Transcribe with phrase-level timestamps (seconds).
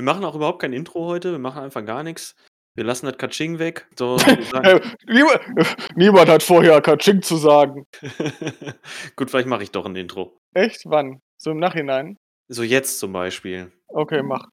[0.00, 2.34] Wir machen auch überhaupt kein Intro heute, wir machen einfach gar nichts.
[2.74, 3.86] Wir lassen das Kaching weg.
[3.98, 4.16] So,
[5.06, 5.40] niemand,
[5.94, 7.86] niemand hat vorher Kaching zu sagen.
[9.16, 10.40] Gut, vielleicht mache ich doch ein Intro.
[10.54, 10.84] Echt?
[10.86, 11.20] Wann?
[11.36, 12.16] So im Nachhinein?
[12.48, 13.70] So jetzt zum Beispiel.
[13.88, 14.46] Okay, mach.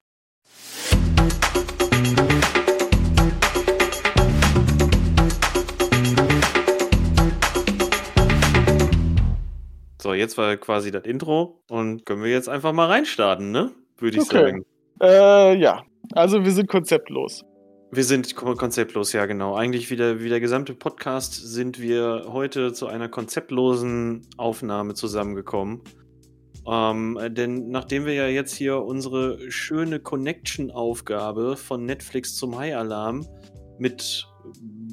[10.02, 13.72] So, jetzt war quasi das Intro und können wir jetzt einfach mal reinstarten, ne?
[13.98, 14.40] Würde ich Okay.
[14.42, 14.66] sagen.
[15.02, 15.84] Äh, ja.
[16.14, 17.44] Also wir sind konzeptlos.
[17.92, 19.56] Wir sind ko- konzeptlos, ja genau.
[19.56, 25.82] Eigentlich wie der, wie der gesamte Podcast sind wir heute zu einer konzeptlosen Aufnahme zusammengekommen.
[26.70, 33.26] Ähm, denn nachdem wir ja jetzt hier unsere schöne Connection-Aufgabe von Netflix zum High Alarm
[33.80, 34.28] mit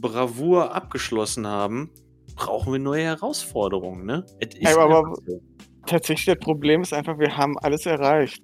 [0.01, 1.91] Bravour abgeschlossen haben,
[2.37, 4.25] brauchen wir neue Herausforderungen, ne?
[5.01, 5.41] Aber- so.
[5.87, 8.43] Tatsächlich, das Problem ist einfach, wir haben alles erreicht.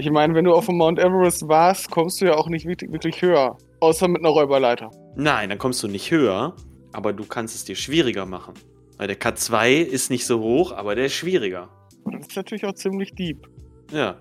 [0.00, 3.20] Ich meine, wenn du auf dem Mount Everest warst, kommst du ja auch nicht wirklich,
[3.20, 3.58] höher.
[3.80, 4.88] Außer mit einer Räuberleiter.
[5.14, 6.56] Nein, dann kommst du nicht höher,
[6.94, 8.54] aber du kannst es dir schwieriger machen.
[8.96, 11.68] Weil der K2 ist nicht so hoch, aber der ist schwieriger.
[12.06, 13.46] Das ist natürlich auch ziemlich deep.
[13.92, 14.16] Ja.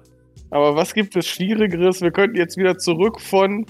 [0.52, 2.02] Aber was gibt es Schwierigeres?
[2.02, 3.66] Wir könnten jetzt wieder zurück von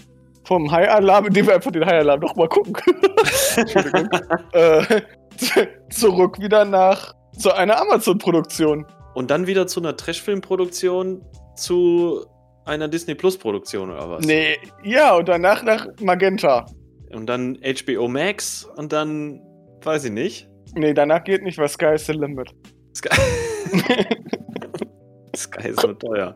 [0.46, 2.74] vom High-Alarm, indem wir einfach den High-Alarm nochmal gucken.
[3.56, 4.10] Entschuldigung.
[4.54, 5.02] äh,
[5.92, 8.88] zurück wieder nach zu einer Amazon-Produktion.
[9.14, 11.22] Und dann wieder zu einer Trashfilm-Produktion
[11.60, 12.26] zu
[12.66, 14.26] einer Disney Plus-Produktion oder was?
[14.26, 16.66] Nee, ja, und danach nach Magenta.
[17.14, 19.42] Und dann HBO Max und dann
[19.84, 20.48] weiß ich nicht.
[20.76, 22.50] Nee, danach geht nicht, weil Sky is the limit.
[22.96, 23.10] Sky,
[25.36, 26.36] Sky ist so teuer.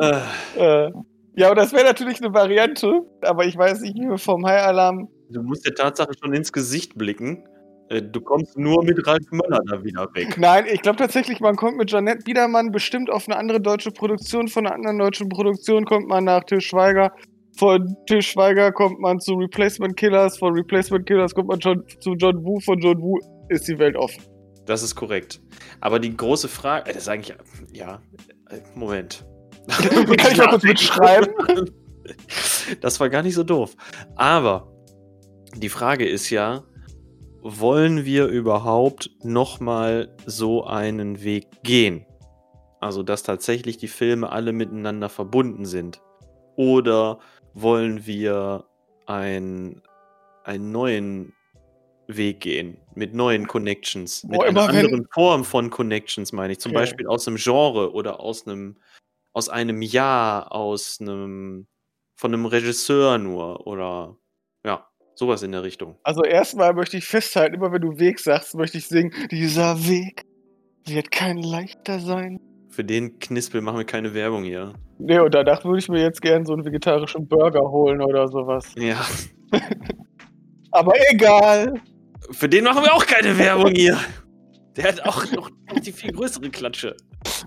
[0.00, 0.20] äh,
[0.56, 0.90] Äh,
[1.36, 5.08] ja, und das wäre natürlich eine Variante, aber ich weiß nicht, wie wir vom High-Alarm.
[5.30, 7.44] du musst der Tatsache schon ins Gesicht blicken.
[7.90, 10.38] Äh, Du kommst nur mit Ralf Möller da wieder weg.
[10.38, 14.48] Nein, ich glaube tatsächlich, man kommt mit Janette Biedermann bestimmt auf eine andere deutsche Produktion.
[14.48, 17.12] Von einer anderen deutschen Produktion kommt man nach Til Schweiger.
[17.58, 20.38] Von Til Schweiger kommt man zu Replacement Killers.
[20.38, 22.60] Von Replacement Killers kommt man schon zu John Woo.
[22.60, 24.22] Von John Woo ist die Welt offen.
[24.66, 25.40] Das ist korrekt.
[25.80, 27.36] Aber die große Frage, äh, das ist eigentlich,
[27.72, 28.00] ja,
[28.50, 29.26] äh, Moment.
[29.68, 31.34] Kann ich mal kurz mitschreiben?
[32.80, 33.74] Das war gar nicht so doof.
[34.16, 34.72] Aber
[35.56, 36.64] die Frage ist ja,
[37.42, 42.06] wollen wir überhaupt nochmal so einen Weg gehen?
[42.80, 46.00] Also, dass tatsächlich die Filme alle miteinander verbunden sind.
[46.56, 47.18] Oder
[47.54, 48.64] wollen wir
[49.06, 49.82] ein,
[50.44, 51.32] einen neuen
[52.06, 52.78] Weg gehen?
[52.94, 54.24] Mit neuen Connections?
[54.24, 56.60] Mit einer anderen Form von Connections, meine ich.
[56.60, 56.80] Zum Okay.
[56.80, 58.76] Beispiel aus einem Genre oder aus einem,
[59.32, 61.66] aus einem Jahr, aus einem,
[62.16, 63.66] von einem Regisseur nur.
[63.66, 64.16] Oder
[64.64, 64.89] ja,
[65.20, 65.96] sowas in der Richtung.
[66.02, 70.22] Also erstmal möchte ich festhalten, immer wenn du Weg sagst, möchte ich singen, dieser Weg
[70.86, 72.40] wird kein leichter sein.
[72.70, 74.72] Für den Knispel machen wir keine Werbung hier.
[74.98, 78.72] Nee, und danach würde ich mir jetzt gerne so einen vegetarischen Burger holen oder sowas.
[78.78, 79.04] Ja.
[80.70, 81.74] Aber egal.
[82.30, 83.98] Für den machen wir auch keine Werbung hier.
[84.76, 85.50] Der hat auch noch
[85.84, 86.96] die viel größere Klatsche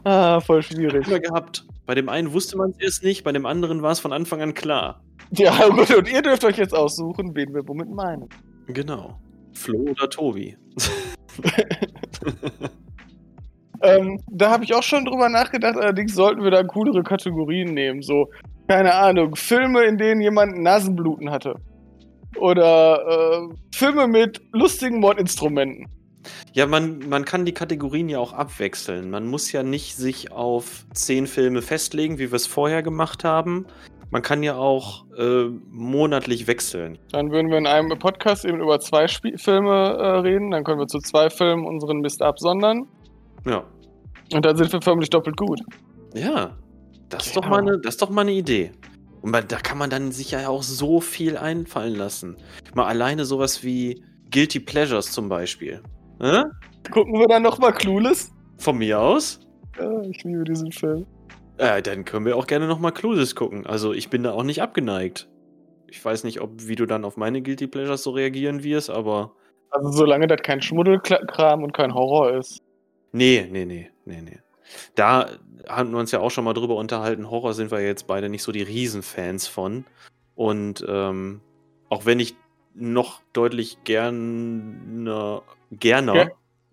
[0.03, 1.07] Ah, voll schwierig.
[1.07, 1.66] immer gehabt.
[1.85, 4.41] Bei dem einen wusste man es erst nicht, bei dem anderen war es von Anfang
[4.41, 5.01] an klar.
[5.35, 8.27] Ja, gut, und ihr dürft euch jetzt aussuchen, wen wir womit meinen.
[8.67, 9.19] Genau.
[9.53, 10.57] Flo oder Tobi.
[13.83, 18.01] Ähm, da habe ich auch schon drüber nachgedacht, allerdings sollten wir da coolere Kategorien nehmen.
[18.01, 18.29] So,
[18.69, 21.55] keine Ahnung, Filme, in denen jemand Nasenbluten hatte.
[22.38, 25.88] Oder äh, Filme mit lustigen Mordinstrumenten.
[26.53, 29.09] Ja, man, man kann die Kategorien ja auch abwechseln.
[29.09, 33.65] Man muss ja nicht sich auf zehn Filme festlegen, wie wir es vorher gemacht haben.
[34.13, 37.00] Man kann ja auch äh, monatlich wechseln.
[37.12, 40.51] Dann würden wir in einem Podcast eben über zwei Spie Filme äh, reden.
[40.51, 42.85] Dann können wir zu zwei Filmen unseren Mist absondern.
[43.47, 43.63] Ja.
[44.31, 45.62] Und dann sind wir förmlich doppelt gut.
[46.13, 46.56] Ja.
[47.09, 47.41] Das ist, Genau.
[47.41, 48.72] doch mal eine, das ist doch mal eine Idee.
[49.24, 52.38] Und man, da kann man dann sich ja auch so viel einfallen lassen.
[52.75, 55.81] Mal alleine sowas wie Guilty Pleasures zum Beispiel.
[56.19, 56.44] Äh?
[56.91, 58.31] Gucken wir dann nochmal Clueless?
[58.59, 59.40] Von mir aus?
[59.80, 61.07] Ja, ich liebe diesen Film.
[61.58, 63.66] Äh, dann können wir auch gerne nochmal Clueless gucken.
[63.66, 65.27] Also ich bin da auch nicht abgeneigt.
[65.88, 69.36] Ich weiß nicht, ob wie du dann auf meine Guilty Pleasures so reagieren wirst, aber.
[69.69, 72.60] Also solange das kein Schmuddelkram und kein Horror ist.
[73.12, 74.39] Nee, nee, nee, nee, nee.
[74.95, 75.30] Da
[75.68, 77.30] haben wir uns ja auch schon mal drüber unterhalten.
[77.30, 79.86] Horror sind wir jetzt beide nicht so die Riesenfans von.
[80.36, 81.42] Und ähm,
[81.89, 82.36] auch wenn ich
[82.74, 85.42] noch deutlich gerne,
[85.72, 86.27] gerne, Ja,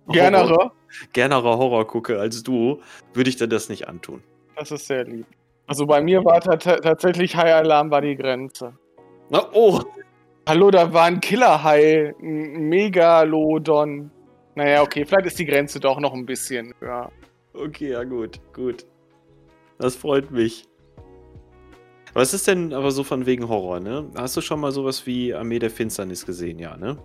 [0.08, 0.48] Gernere.
[0.48, 0.72] Horror,
[1.12, 2.80] gernerer Horror gucke als du,
[3.12, 4.22] würde ich dir das nicht antun.
[4.60, 5.24] Das ist sehr lieb.
[5.66, 8.74] Also bei mir war ta- ta- tatsächlich High Alarm war die Grenze.
[9.30, 9.80] Na, oh,
[10.46, 14.10] Hallo, da war ein Killerhai, ein Megalodon.
[14.54, 17.10] Naja, okay, vielleicht ist die Grenze doch noch ein bisschen höher.
[17.54, 18.84] okay, ja gut, gut.
[19.78, 20.64] Das freut mich.
[22.12, 24.10] Was ist denn aber so von wegen Horror, ne?
[24.14, 26.98] Hast du schon mal sowas wie Armee der Finsternis gesehen, ja, ne?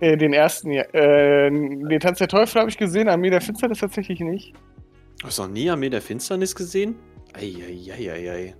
[0.00, 0.82] Äh, den ersten, ja.
[0.92, 4.52] Äh, den Tanz der Teufel habe ich gesehen, Armee der Finsternis tatsächlich nicht.
[5.22, 6.96] Hast du noch nie Armee der Finsternis gesehen?
[7.34, 8.54] Eieieiei.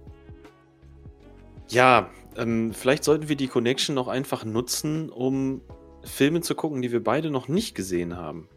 [1.69, 5.61] Ja, ähm, vielleicht sollten wir die Connection noch einfach nutzen, um
[6.05, 8.49] Filme zu gucken, die wir beide noch nicht gesehen haben.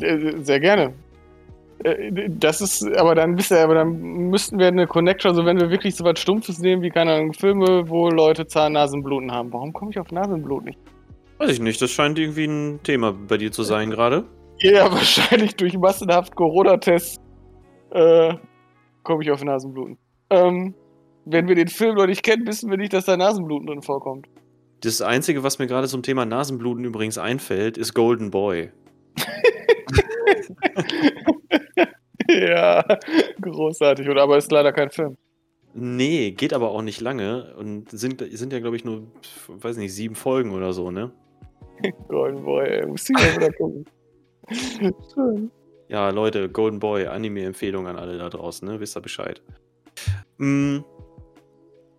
[0.00, 0.94] Äh, Sehr gerne.
[1.84, 3.92] Äh, Das ist, aber dann du, aber dann
[4.30, 7.32] müssten wir eine Connection, also wenn wir wirklich so was Stumpfes nehmen, wie keine Ahnung,
[7.32, 9.52] Filme, wo Leute Zahnnasenbluten haben.
[9.52, 10.78] Warum komme ich auf Nasenblut nicht?
[11.38, 14.24] Weiß ich nicht, das scheint irgendwie ein Thema bei dir zu sein gerade.
[14.60, 17.18] Ja, wahrscheinlich durch massenhaft Corona-Tests
[17.94, 18.34] äh,
[19.02, 19.98] komme ich auf Nasenbluten.
[20.30, 20.74] Ähm,
[21.24, 24.28] wenn wir den Film noch nicht kennen, wissen wir nicht, dass da Nasenbluten drin vorkommt.
[24.80, 28.70] Das Einzige, was mir gerade zum Thema Nasenbluten übrigens einfällt, ist Golden Boy.
[32.28, 32.84] ja,
[33.40, 34.08] großartig.
[34.08, 35.16] Oder aber ist leider kein Film.
[35.72, 39.06] Nee, geht aber auch nicht lange und sind, sind ja, glaube ich, nur,
[39.48, 41.10] weiß nicht, sieben Folgen oder so, ne?
[42.08, 43.84] Golden Boy, ey, muss ich mal wieder gucken.
[45.14, 45.50] Schön.
[45.94, 48.80] Ja, Leute, Golden Boy, Anime-Empfehlung an alle da draußen, ne?
[48.80, 49.40] Wisst ihr Bescheid.
[50.38, 50.78] Mm,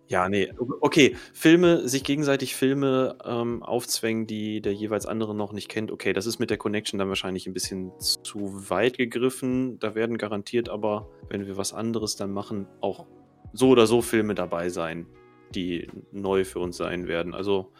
[0.06, 0.52] ja, nee,
[0.82, 1.16] okay.
[1.32, 5.90] Filme, sich gegenseitig Filme ähm, aufzwängen, die der jeweils andere noch nicht kennt.
[5.90, 9.78] Okay, das ist mit der Connection dann wahrscheinlich ein bisschen zu weit gegriffen.
[9.78, 13.06] Da werden garantiert aber, wenn wir was anderes dann machen, auch
[13.54, 15.06] so oder so Filme dabei sein,
[15.54, 17.32] die neu für uns sein werden.
[17.32, 17.72] Also,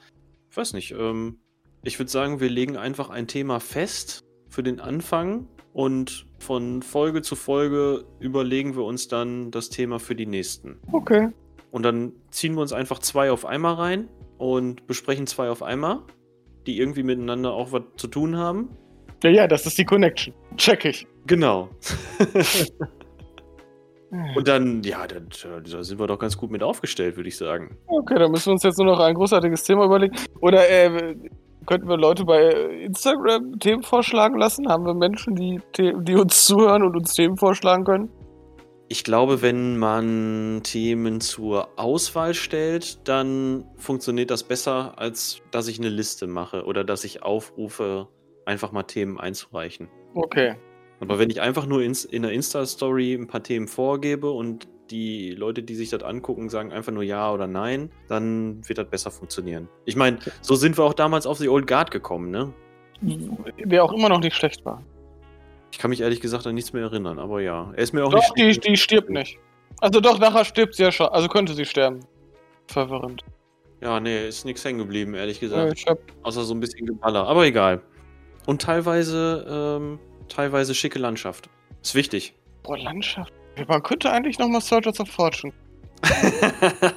[0.51, 0.93] ich weiß nicht.
[0.93, 1.41] Ähm,
[1.83, 5.47] ich würde sagen, wir legen einfach ein Thema fest für den Anfang
[5.77, 10.79] und von Folge zu Folge überlegen wir uns dann das Thema für die nächsten.
[10.91, 11.29] Okay.
[11.71, 14.09] Und dann ziehen wir uns einfach zwei auf einmal rein
[14.39, 15.99] und besprechen zwei auf einmal,
[16.67, 18.71] die irgendwie miteinander auch was zu tun haben.
[19.23, 20.33] Ja, ja, das ist die Connection.
[20.57, 21.07] Check ich.
[21.27, 21.69] Genau.
[24.35, 25.17] Und dann, ja, da,
[25.61, 27.77] da sind wir doch ganz gut mit aufgestellt, würde ich sagen.
[27.87, 30.17] Okay, dann müssen wir uns jetzt nur noch ein großartiges Thema überlegen.
[30.41, 31.17] Oder äh,
[31.67, 32.49] könnten wir Leute bei
[32.85, 34.69] Instagram Themen vorschlagen lassen?
[34.69, 38.11] Haben wir Menschen, die, die uns zuhören und uns Themen vorschlagen können?
[38.89, 45.81] Ich glaube, wenn man Themen zur Auswahl stellt, dann funktioniert das besser, als dass ich
[45.81, 48.07] eine Liste mache oder dass ich aufrufe,
[48.45, 49.89] einfach mal Themen einzureichen.
[50.15, 50.55] Okay.
[51.01, 55.33] Aber wenn ich einfach nur ins, in der Insta-Story ein paar Themen vorgebe und die
[55.33, 59.11] Leute, die sich das angucken, sagen einfach nur ja oder nein, dann wird das besser
[59.11, 59.69] funktionieren.
[59.85, 62.53] Ich meine, so sind wir auch damals auf The Old Guard gekommen, ne?
[63.03, 64.83] Der auch immer noch nicht schlecht war.
[65.73, 67.71] Ich kann mich ehrlich gesagt an nichts mehr erinnern, aber ja.
[67.77, 68.65] Er ist mir auch Doch, nicht.
[68.65, 69.39] die, die stirbt nicht.
[69.81, 71.09] Also doch, nachher stirbt sie ja schon.
[71.09, 72.01] Also könnte sie sterben.
[72.69, 73.23] Verwirrend.
[73.83, 75.79] Ja, nee, ist nichts hängen geblieben, ehrlich Ja, gesagt.
[75.79, 77.27] ich hab, Außer so ein bisschen Geballer.
[77.27, 77.83] Aber egal.
[78.47, 79.45] Und teilweise,
[79.79, 79.99] ähm,
[80.29, 81.51] teilweise schicke Landschaft.
[81.83, 82.35] Ist wichtig.
[82.63, 83.33] boah, Landschaft.
[83.69, 85.53] Man könnte eigentlich nochmal Soldiers of Fortune.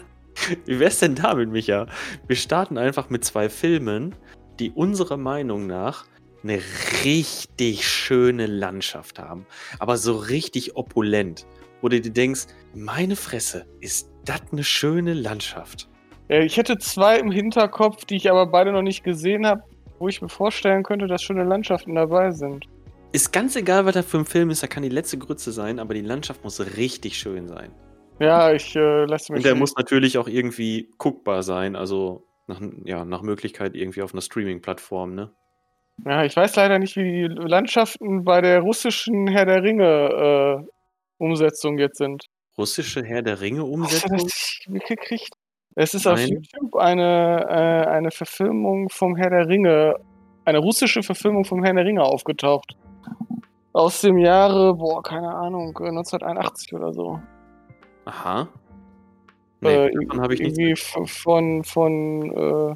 [0.66, 1.88] Wie wär's denn damit, Micha?
[2.28, 4.16] Wir starten einfach mit zwei Filmen,
[4.60, 6.06] die unserer Meinung nach
[6.44, 6.62] eine
[7.04, 9.46] richtig schöne Landschaft haben.
[9.80, 11.46] Aber so richtig opulent.
[11.82, 15.90] Wo du dir denkst, meine Fresse, ist das eine schöne Landschaft?
[16.30, 19.64] Äh, Ich hätte zwei im Hinterkopf, die ich aber beide noch nicht gesehen habe,
[19.98, 22.66] wo ich mir vorstellen könnte, dass schöne Landschaften dabei sind.
[23.12, 25.80] Ist ganz egal, was das für ein Film ist, da kann die letzte Grütze sein,
[25.80, 27.72] aber die Landschaft muss richtig schön sein.
[28.20, 29.40] Ja, ich äh, lasse mich.
[29.40, 34.14] Und der muss natürlich auch irgendwie guckbar sein, also nach, ja, nach Möglichkeit irgendwie auf
[34.14, 35.32] einer Streaming-Plattform, ne?
[36.06, 40.68] Ja, ich weiß leider nicht, wie die Landschaften bei der russischen Herr der Ringe äh,
[41.18, 42.26] Umsetzung jetzt sind.
[42.58, 44.12] Russische Herr der Hast du Ringe-Umsetzung?
[44.12, 45.34] das nicht mitgekriegt?
[45.76, 46.30] Es ist auf Nein.
[46.30, 49.96] YouTube eine, äh, eine Verfilmung vom Herr der Ringe,
[50.46, 52.76] eine russische Verfilmung vom Herr der Ringe aufgetaucht.
[53.74, 57.20] Aus dem Jahre, boah, keine Ahnung, äh, 1981 oder so.
[58.06, 58.48] Aha.
[59.62, 60.58] Nee, äh, davon habe ich nichts.
[60.58, 62.32] irgendwie f- von, von
[62.72, 62.76] äh,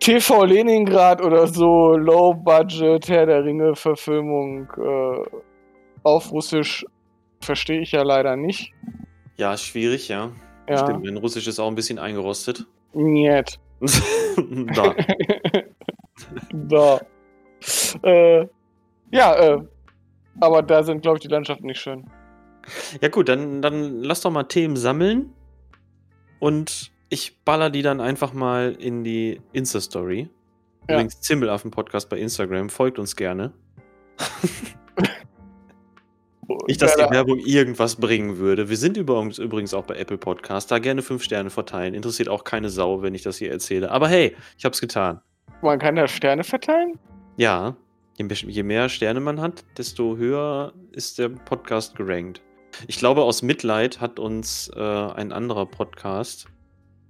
[0.00, 5.24] TV Leningrad oder so, Low Budget Herr der Ringe Verfilmung äh,
[6.02, 6.84] auf Russisch
[7.40, 8.72] verstehe ich ja leider nicht.
[9.36, 10.30] Ja, schwierig, ja.
[10.68, 12.66] Ja, Stimmt, mein Russisch ist auch ein bisschen eingerostet.
[12.92, 13.58] Niet.
[14.74, 14.94] da.
[16.52, 17.00] da.
[18.02, 18.46] Äh,
[19.10, 19.62] ja, äh,
[20.40, 22.08] aber da sind, glaube ich, die Landschaften nicht schön.
[23.00, 25.32] Ja gut, dann, dann lass doch mal Themen sammeln
[26.38, 30.28] und ich baller die dann einfach mal in die Insta-Story.
[30.88, 30.94] Ja.
[30.94, 33.52] Übrigens, Zimbelaffen-Podcast bei Instagram, folgt uns gerne.
[36.66, 38.68] Nicht, dass die Werbung irgendwas bringen würde.
[38.68, 40.70] Wir sind übrigens, übrigens auch bei Apple Podcast.
[40.70, 41.94] Da gerne fünf Sterne verteilen.
[41.94, 43.90] Interessiert auch keine Sau, wenn ich das hier erzähle.
[43.90, 45.20] Aber hey, ich hab's getan.
[45.62, 46.98] Man kann da Sterne verteilen?
[47.36, 47.76] Ja,
[48.28, 52.40] je, je mehr Sterne man hat, desto höher ist der Podcast gerankt.
[52.86, 56.46] Ich glaube, aus Mitleid hat uns äh, ein anderer Podcast,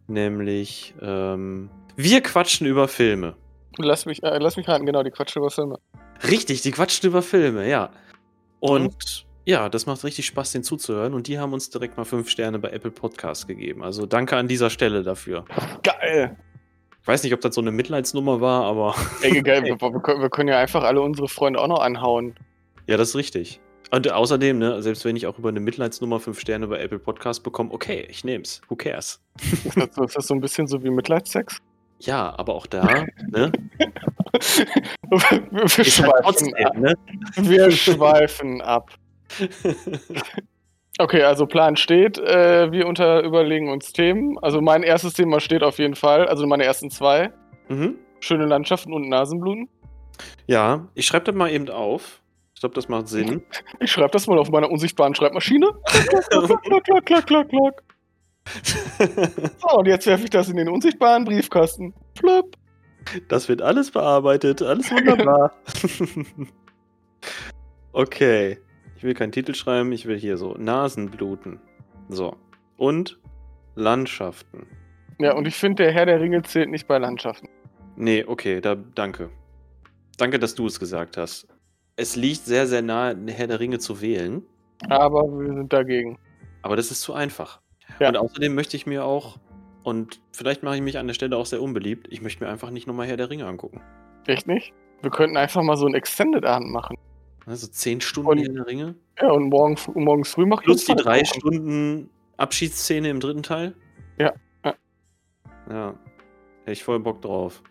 [0.07, 3.37] nämlich ähm, Wir quatschen über Filme.
[3.79, 5.79] Lass mich, äh, lass mich raten, genau, die Quatsch über Filme.
[6.29, 7.91] Richtig, die quatschen über Filme, ja.
[8.59, 11.15] Und ja, das macht richtig Spaß, den zuzuhören.
[11.15, 13.83] Und die haben uns direkt mal fünf Sterne bei Apple Podcast gegeben.
[13.83, 15.45] Also danke an dieser Stelle dafür.
[15.83, 16.37] Geil!
[17.03, 20.49] Ich weiß nicht, ob das so eine Mitleidsnummer war, aber Ey, geil, wir, wir, können-
[20.49, 22.35] ja einfach alle unsere Freunde auch noch anhauen.
[22.87, 23.61] ja, das ist richtig.
[23.93, 27.43] Und außerdem, ne, selbst wenn ich auch über eine Mitleidsnummer fünf Sterne bei Apple Podcast
[27.43, 28.61] bekomme, okay, ich nehm's.
[28.69, 29.21] Who cares?
[29.41, 31.59] Ist das, so- ist das so ein bisschen so wie Mitleidssex?
[31.99, 33.53] Ja, aber auch da, ne?
[35.11, 36.77] wir, wir, halt schweifen trotzdem, ab.
[36.79, 36.95] ne?
[37.37, 38.91] wir schweifen ab.
[41.01, 42.19] Okay, also Plan steht.
[42.19, 44.39] Äh, wir unter überlegen uns Themen.
[44.43, 46.29] Also mein erstes Thema steht auf jeden Fall.
[46.29, 47.33] Also meine ersten zwei.
[47.69, 47.97] mhm.
[48.21, 49.71] Schöne Landschaften und Nasenbluten.
[50.47, 52.21] Ja, ich schreibe das mal eben auf.
[52.55, 53.43] Ich glaube, das macht Sinn.
[53.81, 55.71] Ich schreibe das mal auf meiner unsichtbaren Schreibmaschine.
[55.87, 57.83] Klack, klack, klack, klack, klack.
[59.59, 61.95] So, und jetzt werfe ich das in den unsichtbaren Briefkasten.
[62.19, 62.57] Flop.
[63.29, 65.53] Das wird alles bearbeitet, alles wunderbar.
[67.93, 68.59] okay.
[69.01, 71.59] Ich will keinen Titel schreiben, ich will hier so Nasenbluten.
[72.11, 72.37] So.
[72.77, 73.19] Und
[73.75, 74.67] Landschaften.
[75.19, 77.49] Ja, und ich finde, der Herr der Ringe zählt nicht bei Landschaften.
[77.97, 79.31] Nee, okay, da danke.
[80.19, 81.49] Danke, dass du es gesagt hast.
[81.97, 84.43] Es liegt sehr, sehr nahe, Herr der Ringe zu wählen,
[84.91, 86.19] Aber wir sind dagegen.
[86.61, 87.63] aber das ist zu einfach.
[88.01, 88.09] Ja.
[88.09, 89.39] Und außerdem möchte ich mir auch,
[89.83, 92.69] und vielleicht mache ich mich an der Stelle auch sehr unbeliebt, ich möchte mir einfach
[92.69, 93.81] nicht nochmal Herr der Ringe angucken.
[94.27, 94.75] Echt nicht?
[95.01, 96.99] Wir könnten einfach mal so einen Extended-Abend machen.
[97.51, 98.95] Also zehn Stunden Und- Herr der Ringe.
[99.21, 101.25] Ja, und morgen, morgens früh macht Plus die uns drei.
[101.25, 103.75] Stunden Abschiedsszene im dritten Teil?
[104.19, 104.33] Ja,
[104.65, 104.75] ja.
[105.69, 105.95] Ja.
[106.61, 107.63] Hätte ich voll Bock drauf.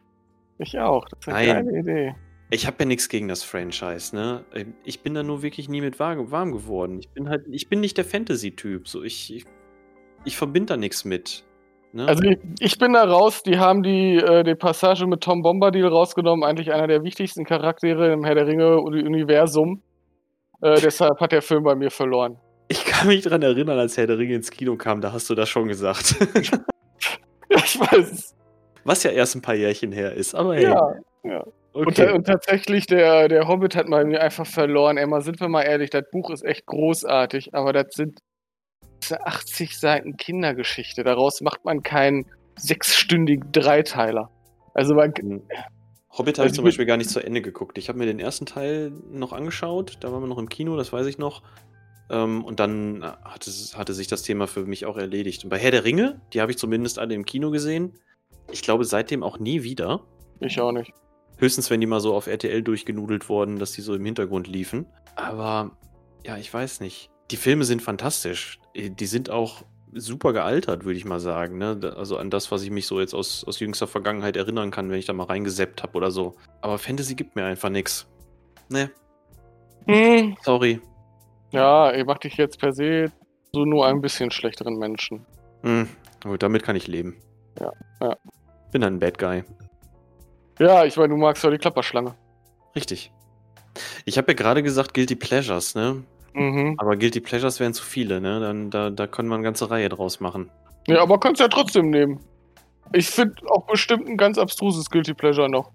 [0.57, 1.07] Ich auch.
[1.07, 1.65] Das ist eine Nein.
[1.65, 2.15] geile Idee.
[2.51, 4.43] Ich habe ja nichts gegen das Franchise, ne?
[4.83, 6.99] Ich bin da nur wirklich nie mit warm, warm geworden.
[6.99, 8.87] Ich bin halt, ich bin nicht der Fantasy-Typ.
[8.87, 9.45] So, ich, ich,
[10.25, 11.45] ich verbinde da nichts mit.
[11.91, 12.07] Ne?
[12.07, 15.87] Also ich, ich bin da raus, die haben die, äh, die Passage mit Tom Bombadil
[15.87, 19.81] rausgenommen, eigentlich einer der wichtigsten Charaktere im Herr der Ringe-Universum.
[20.61, 22.37] Äh, deshalb hat der Film bei mir verloren.
[22.67, 25.35] ich kann mich dran erinnern, als Herr der Ringe ins Kino kam, da hast du
[25.35, 26.15] das schon gesagt.
[27.49, 28.35] Ja, ich weiß.
[28.83, 30.71] Was ja erst ein paar Jährchen her ist, aber hey.
[31.23, 31.43] Ja.
[31.73, 32.11] Und, okay.
[32.11, 34.97] und tatsächlich, der, der Hobbit hat bei mir einfach verloren.
[34.97, 38.19] Ey, mal sind wir mal ehrlich, das Buch ist echt großartig, aber das sind
[39.11, 41.03] 80 Seiten Kindergeschichte.
[41.03, 42.25] Daraus macht man keinen
[42.57, 44.29] sechsstündigen Dreiteiler.
[44.73, 45.41] Also man, Mhm.
[46.17, 47.77] Hobbit habe ich Also zum ich- Beispiel gar nicht zu Ende geguckt.
[47.77, 50.91] Ich habe mir den ersten Teil noch angeschaut, da waren wir noch im Kino, das
[50.91, 51.43] weiß ich noch.
[52.11, 55.43] Ähm, und dann hatte, es- hatte sich das Thema für mich auch erledigt.
[55.43, 57.93] Und bei Herr der Ringe, die habe ich zumindest alle im Kino gesehen.
[58.51, 60.01] Ich glaube seitdem auch nie wieder.
[60.41, 60.91] ich auch nicht.
[61.37, 64.87] Höchstens, wenn die mal so auf RTL durchgenudelt wurden, dass die so im Hintergrund liefen.
[65.15, 65.77] Aber
[66.25, 67.09] ja, ich weiß nicht.
[67.31, 68.59] Die Filme sind fantastisch.
[68.73, 71.57] Äh, Die sind auch super gealtert, würde ich mal sagen.
[71.57, 71.93] Ne?
[71.95, 74.99] Also an das, was ich mich so jetzt aus, aus jüngster Vergangenheit erinnern kann, wenn
[74.99, 76.35] ich da mal reingeseppt habe oder so.
[76.61, 78.07] Aber Fantasy gibt mir einfach nichts.
[78.69, 78.91] Ne,
[79.87, 80.79] Hm, sorry.
[81.51, 83.11] ja, ihr macht dich jetzt per se
[83.51, 85.25] so nur ein bisschen schlechteren Menschen.
[85.63, 85.89] Hm,
[86.23, 87.17] gut, damit kann ich leben.
[87.59, 88.15] Ja, ja.
[88.71, 89.43] Bin dann ein Bad Guy.
[90.59, 92.13] Ja, ich meine, du magst ja die Klapperschlange.
[92.75, 93.11] Richtig.
[94.05, 96.03] Ich habe ja gerade gesagt Guilty Pleasures, ne?
[96.33, 96.75] Mhm.
[96.77, 98.39] Aber Guilty Pleasures wären zu viele, ne?
[98.39, 100.49] Dann, da, da können wir eine ganze Reihe draus machen.
[100.87, 102.19] Ja, aber kannst ja trotzdem nehmen.
[102.93, 105.71] Ich finde auch bestimmt ein ganz abstruses Guilty Pleasure noch.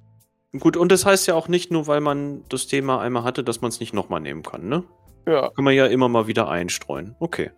[0.58, 3.60] Gut, und das heißt ja auch nicht nur, weil man das Thema einmal hatte, dass
[3.60, 4.84] man es nicht nochmal nehmen kann, ne?
[5.26, 5.50] Ja.
[5.50, 7.16] Kann man ja immer mal wieder einstreuen.
[7.18, 7.50] Okay.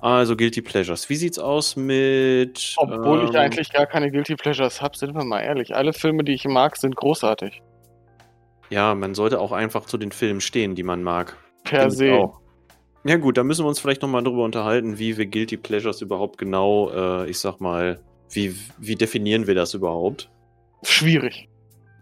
[0.00, 1.08] Also Guilty Pleasures.
[1.08, 2.74] Wie sieht's aus mit.
[2.78, 5.76] Obwohl ich ähm, eigentlich gar keine Guilty Pleasures habe, sind wir mal ehrlich.
[5.76, 7.62] Alle Filme, die ich mag, sind großartig.
[8.70, 11.36] Ja, man sollte auch einfach zu den Filmen stehen, die man mag.
[11.64, 12.12] Per se.
[12.12, 12.40] auch.
[13.04, 16.38] Ja, gut, da müssen wir uns vielleicht nochmal drüber unterhalten, wie wir Guilty Pleasures überhaupt
[16.38, 18.00] genau, äh, ich sag mal,
[18.30, 20.30] wie, wie definieren wir das überhaupt?
[20.84, 21.48] Schwierig.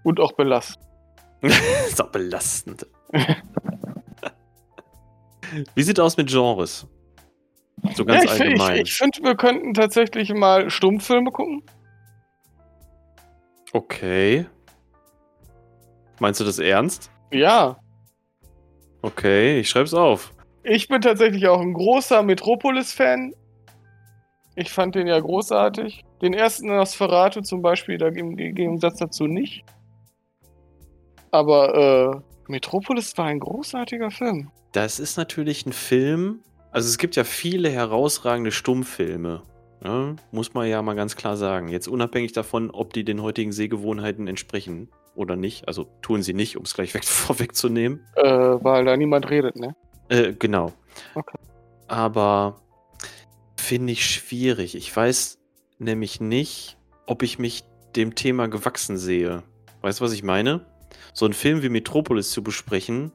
[0.04, 0.84] Und auch belastend.
[1.42, 2.86] ist auch belastend.
[5.74, 6.86] wie sieht aus mit Genres?
[7.94, 8.82] So ganz ja, ich, fi- ich, allgemein.
[8.82, 11.62] ich finde, wir könnten tatsächlich mal Stummfilme gucken.
[13.72, 14.44] Okay.
[16.18, 17.10] Meinst du das ernst?
[17.32, 17.79] Ja.
[19.02, 20.33] Okay, ich schreib's auf.
[20.62, 23.35] Ich bin tatsächlich auch ein großer Metropolis-Fan.
[24.57, 26.04] Ich fand den ja großartig.
[26.21, 29.64] Den ersten Nosferatu zum Beispiel, da im Gegensatz dazu nicht.
[31.30, 34.50] Aber äh, Metropolis war ein großartiger Film.
[34.73, 36.40] Das ist natürlich ein Film.
[36.73, 39.42] Also es gibt ja viele herausragende Stummfilme.
[39.83, 40.16] Ne?
[40.30, 41.69] Muss man ja mal ganz klar sagen.
[41.69, 45.68] Jetzt unabhängig davon, ob die den heutigen Sehgewohnheiten entsprechen oder nicht.
[45.68, 48.06] Also tun sie nicht, um es gleich weg, vorwegzunehmen.
[48.16, 49.76] Äh, weil da niemand redet, ne?
[50.08, 50.72] Äh, genau.
[51.14, 51.38] Okay.
[51.86, 52.60] aber
[53.56, 54.74] finde ich schwierig.
[54.74, 55.38] Ich weiß
[55.78, 59.42] nämlich nicht, ob ich mich dem Thema gewachsen sehe.
[59.82, 60.66] Weißt du, was ich meine?
[61.14, 63.12] So einen Film wie Metropolis zu besprechen,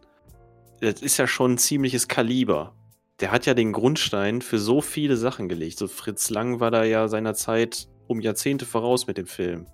[0.81, 2.73] das ist ja schon ein ziemliches Kaliber.
[3.19, 5.77] Der hat ja den Grundstein für so viele Sachen gelegt.
[5.77, 9.67] So Fritz Lang war da ja seiner Zeit um Jahrzehnte voraus mit dem Film.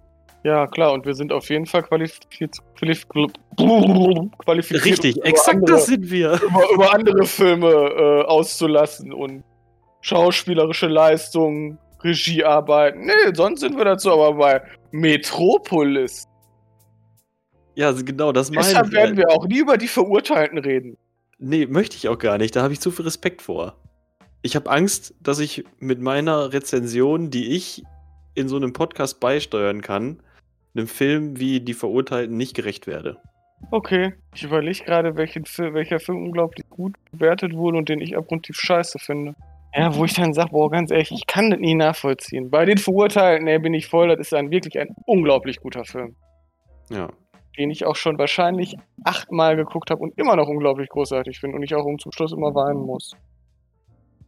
[0.44, 2.56] Ja, klar, und wir sind auf jeden Fall qualifiziert.
[2.80, 3.06] qualif-
[4.44, 6.40] qualifiziert Richtig, exakt andere, das sind wir.
[6.42, 9.44] Über, über andere Filme äh, auszulassen und
[10.02, 13.06] schauspielerische Leistungen, Regiearbeiten.
[13.06, 16.28] Nee, sonst sind wir dazu, aber bei Metropolis.
[17.76, 18.94] Ja, genau, das meine Deshalb ich.
[18.94, 20.98] werden wir auch nie über die Verurteilten reden.
[21.38, 22.56] Nee, möchte ich auch gar nicht.
[22.56, 23.76] Da habe ich zu viel Respekt vor.
[24.42, 27.84] Ich habe Angst, dass ich mit meiner Rezension, die ich
[28.34, 30.22] in so einem Podcast beisteuern kann,
[30.76, 33.18] einem Film wie Die Verurteilten nicht gerecht werde.
[33.70, 35.14] Okay, ich überlege gerade,
[35.46, 39.36] Film, welcher Film unglaublich gut bewertet wurde und den ich abgrundtief scheiße finde.
[39.74, 42.50] Ja, wo ich dann sage, boah, ganz ehrlich, ich kann das nie nachvollziehen.
[42.50, 46.16] Bei den Verurteilten, ey, bin ich voll, das ist ein wirklich ein unglaublich guter Film.
[46.90, 47.10] Ja.
[47.58, 48.76] Den ich auch schon wahrscheinlich
[49.06, 52.34] achtmal geguckt habe und immer noch unglaublich großartig finde und ich auch um zum Schluss
[52.34, 53.16] immer weinen muss.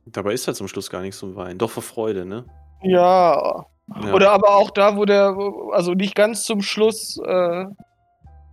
[0.05, 1.57] Dabei ist er zum Schluss gar nicht so ein Wein.
[1.57, 2.45] Doch vor Freude, ne?
[2.81, 3.65] Ja.
[3.87, 4.13] Ja.
[4.13, 5.35] Oder aber auch da, wo der,
[5.71, 7.65] also nicht ganz zum Schluss, äh,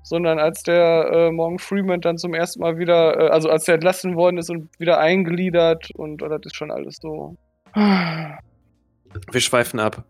[0.03, 3.75] sondern als der äh, Morgan Freeman dann zum ersten Mal wieder, äh, also als er
[3.75, 7.37] entlassen worden ist und wieder eingliedert und oh, das ist schon alles so.
[7.75, 10.05] Wir schweifen ab.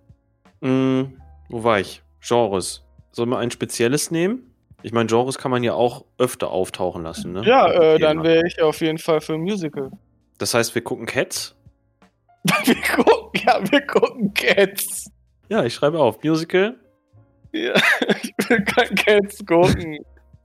[0.62, 2.02] Hm, wo war ich?
[2.20, 2.84] Genres.
[3.12, 4.54] Sollen wir ein spezielles nehmen?
[4.82, 7.42] Ich meine, Genres kann man ja auch öfter auftauchen lassen, ne?
[7.44, 9.90] Ja, äh, dann wäre ich auf jeden Fall für ein Musical.
[10.38, 11.54] Das heißt, wir gucken Cats.
[12.64, 15.10] wir gucken, ja, wir gucken Cats.
[15.48, 16.22] Ja, ich schreibe auf.
[16.22, 16.76] Musical.
[17.52, 17.74] Ja,
[18.22, 19.98] ich will kein Cats gucken.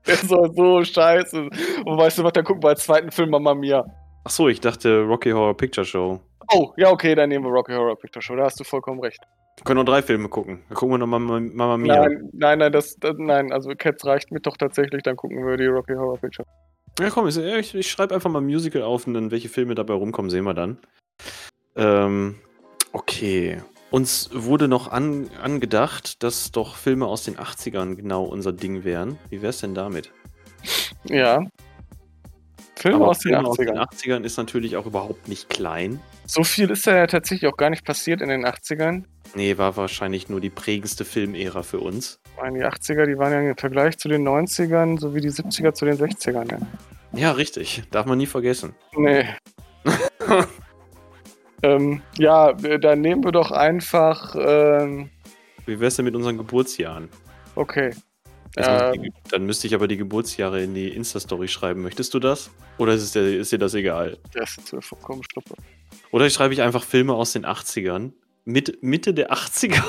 [0.07, 1.49] Der soll so scheiße.
[1.85, 3.85] Und weißt du was, dann gucken wir als zweiten Film Mama Mia.
[4.23, 6.19] Ach so, ich dachte Rocky Horror Picture Show.
[6.51, 8.35] Oh, ja, okay, dann nehmen wir Rocky Horror Picture Show.
[8.35, 9.19] Da hast du vollkommen recht.
[9.57, 10.63] Wir können noch drei Filme gucken.
[10.67, 12.01] Dann gucken wir noch Mama, Mama Mia.
[12.01, 15.57] Nein, nein, nein, das, das, nein, also Cats reicht mir doch tatsächlich, dann gucken wir
[15.57, 16.47] die Rocky Horror Picture.
[16.99, 19.93] Ja, komm, ich, ich, ich schreibe einfach mal Musical auf und dann welche Filme dabei
[19.93, 20.77] rumkommen, sehen wir dann.
[21.75, 22.35] Ähm,
[22.91, 23.61] okay.
[23.91, 29.17] Uns wurde noch an, angedacht, dass doch Filme aus den 80ern genau unser Ding wären.
[29.29, 30.11] Wie wär's denn damit?
[31.05, 31.45] Ja.
[32.75, 33.95] Filme aus den Filme aus den 80ern.
[33.95, 35.99] 80ern ist natürlich auch überhaupt nicht klein.
[36.25, 39.03] So viel ist da ja tatsächlich auch gar nicht passiert in den 80ern.
[39.33, 42.19] Nee, war wahrscheinlich nur die prägendste Filmära für uns.
[42.35, 45.73] Ich meine, die 80er, die waren ja im Vergleich zu den 90ern sowie die 70er
[45.73, 46.51] zu den 60ern.
[46.51, 46.59] Ja.
[47.13, 47.83] Ja, richtig.
[47.91, 48.75] Darf man nie vergessen.
[48.95, 49.25] Nee.
[51.65, 55.09] ähm, ja, äh, dann nehmen wir doch einfach, ähm,
[55.65, 57.09] Wie wär's denn mit unseren Geburtsjahren?
[57.55, 57.91] okay.
[58.57, 61.81] Ich Ähm, dann müsste ich aber die Geburtsjahre in die Insta-Story schreiben.
[61.81, 62.49] Möchtest du das?
[62.77, 64.17] Oder ist, dir, ist dir das egal?
[64.31, 65.55] das ist mir vollkommen schnuppe.
[66.11, 68.13] Oder schreibe ich einfach Filme aus den 80ern?
[68.45, 69.83] Mit, Mitte der 80er?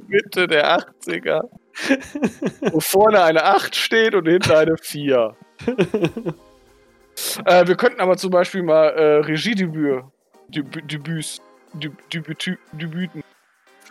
[0.08, 1.42] Mitte der 80er.
[2.72, 5.36] Wo vorne eine 8 steht und hinter eine 4.
[7.44, 10.02] äh, wir könnten aber zum Beispiel mal äh, Regiedebüt.
[10.50, 11.40] Debü- Debüts.
[12.72, 13.22] Debüten.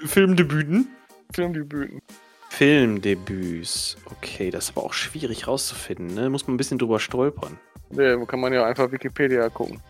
[0.06, 0.88] Filmdebüten?
[1.34, 2.02] Filmdebüten.
[2.50, 3.98] Filmdebüts.
[4.06, 6.30] Okay, das ist aber auch schwierig rauszufinden, ne?
[6.30, 7.58] Muss man ein bisschen drüber stolpern.
[7.90, 9.82] Nee, kann man ja einfach Wikipedia gucken.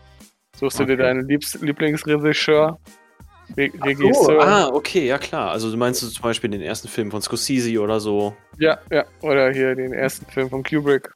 [0.56, 2.78] Suchst du dir deinen Liebs Lieblingsregisseur?
[3.56, 4.40] Re Regisseur?
[4.46, 5.50] ah, okay, ja klar.
[5.50, 8.36] Also du meinst du zum Beispiel den ersten Film von Scorsese oder so?
[8.58, 9.04] Ja, ja.
[9.22, 11.08] Oder hier den ersten Film von Kubrick.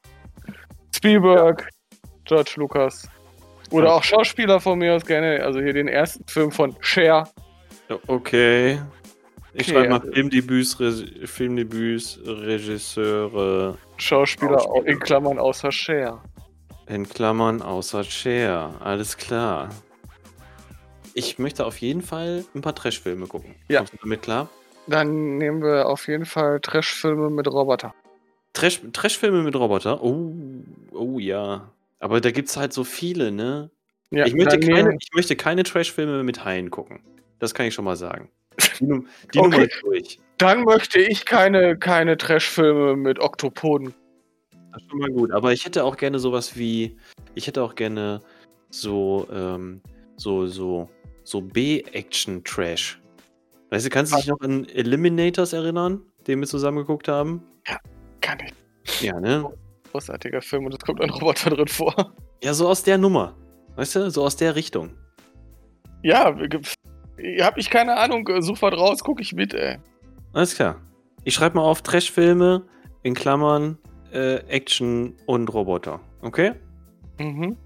[0.95, 1.69] Spielberg,
[2.25, 3.09] George Lucas.
[3.75, 5.43] Oder auch Schauspieler von mir aus gerne.
[5.43, 7.29] Also hier den ersten Film von Cher.
[8.07, 8.81] Okay.
[9.57, 10.93] Ich Okay, schreibe mal also- Filmdebüts, Re
[11.27, 14.87] Filmdebüts, Regisseure Schauspieler, Schauspieler.
[14.87, 16.23] in Klammern außer Cher.
[16.89, 18.75] in Klammern außer Cher.
[18.81, 19.69] Alles klar.
[21.15, 23.55] Ich möchte auf jeden Fall ein paar Trashfilme gucken.
[23.69, 23.79] Ja.
[23.81, 24.49] Kommst du damit klar?
[24.89, 27.95] Dann nehmen wir auf jeden Fall Trashfilme mit Roboter.
[28.53, 30.03] Trash, Trashfilme mit Roboter?
[30.03, 30.35] Oh,
[30.93, 31.71] oh ja.
[31.99, 33.71] Aber da gibt es halt so viele, ne?
[34.11, 37.01] Ja, ich, möchte keine, nehmen- ich möchte keine Trashfilme mit Haien gucken.
[37.39, 38.31] Das kann ich schon mal sagen.
[38.81, 39.51] Die, die Okay.
[39.51, 40.19] Nummer ist durch.
[40.39, 43.95] Dann möchte ich keine, keine Trashfilme mit Oktopoden.
[44.73, 45.33] Das ist schon mal gut.
[45.33, 46.97] Aber ich hätte auch gerne sowas wie.
[47.35, 48.21] Ich hätte auch gerne
[48.71, 49.81] so, ähm,
[50.17, 50.89] so, so,
[51.25, 53.01] so B-Action-Trash.
[53.71, 57.43] Weißt du, kannst du dich noch an Eliminators erinnern, den wir zusammen geguckt haben?
[58.21, 59.01] Kann ich.
[59.01, 59.51] Ja, ne?
[59.95, 62.13] Großartiger Film und es kommt ein Roboter drin vor.
[62.43, 63.37] Ja, so aus der Nummer.
[63.77, 64.91] Weißt du, so aus der Richtung.
[66.03, 66.35] Ja,
[67.41, 69.79] hab ich keine Ahnung, such was raus, guck ich mit, ey.
[70.33, 70.81] Alles klar.
[71.23, 72.65] Ich schreibe mal auf Trash-Filme
[73.05, 73.79] in Klammern
[74.13, 76.01] äh, Action und Roboter.
[76.23, 76.55] Okay?
[77.21, 77.57] Mhm.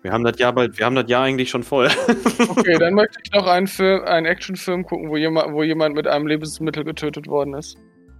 [0.00, 1.90] Wir haben das Jahr bald, wir haben das Jahr eigentlich schon voll.
[2.48, 6.06] Okay, dann möchte ich noch einen Film, einen Actionfilm gucken, wo jemand, wo jemand mit
[6.06, 7.76] einem Lebensmittel getötet worden ist.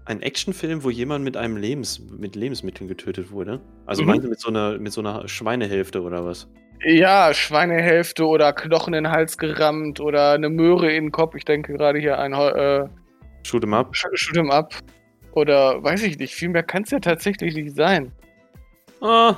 [0.06, 3.60] Ein Actionfilm, wo jemand mit einem Lebens mit Lebensmitteln getötet wurde.
[3.86, 4.08] Also Mhm.
[4.08, 6.46] meinst du mit so einer mit so einer Schweinehälfte oder was?
[6.84, 11.34] Ja, Schweinehälfte oder Knochen in den Hals gerammt oder eine Möhre in den Kopf.
[11.34, 12.86] Ich denke gerade hier ein äh,
[13.44, 13.92] Shoot 'em up.
[13.94, 14.74] Sh- Shoot 'em up.
[15.32, 18.12] Oder weiß ich nicht, viel mehr kann es ja tatsächlich nicht sein.
[19.00, 19.36] Ah,